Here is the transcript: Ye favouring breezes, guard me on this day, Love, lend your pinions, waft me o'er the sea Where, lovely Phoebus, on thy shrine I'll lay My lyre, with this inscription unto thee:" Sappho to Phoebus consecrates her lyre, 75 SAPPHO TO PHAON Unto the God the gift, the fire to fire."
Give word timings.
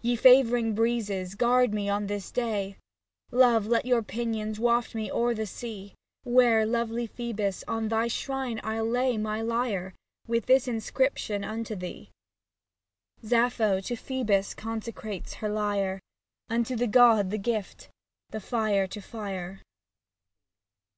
Ye 0.00 0.16
favouring 0.16 0.74
breezes, 0.74 1.34
guard 1.34 1.74
me 1.74 1.86
on 1.90 2.06
this 2.06 2.30
day, 2.32 2.78
Love, 3.30 3.66
lend 3.66 3.84
your 3.84 4.02
pinions, 4.02 4.58
waft 4.58 4.94
me 4.94 5.10
o'er 5.12 5.34
the 5.34 5.44
sea 5.44 5.94
Where, 6.24 6.64
lovely 6.64 7.06
Phoebus, 7.06 7.62
on 7.68 7.88
thy 7.88 8.08
shrine 8.08 8.58
I'll 8.64 8.86
lay 8.88 9.18
My 9.18 9.42
lyre, 9.42 9.92
with 10.26 10.46
this 10.46 10.66
inscription 10.66 11.44
unto 11.44 11.76
thee:" 11.76 12.08
Sappho 13.22 13.80
to 13.80 13.96
Phoebus 13.96 14.54
consecrates 14.54 15.34
her 15.44 15.50
lyre, 15.50 16.00
75 16.48 16.48
SAPPHO 16.48 16.48
TO 16.48 16.48
PHAON 16.48 16.58
Unto 16.58 16.76
the 16.76 16.90
God 16.90 17.30
the 17.30 17.36
gift, 17.36 17.88
the 18.30 18.40
fire 18.40 18.86
to 18.86 19.00
fire." 19.02 19.60